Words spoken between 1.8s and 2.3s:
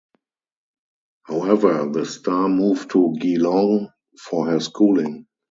the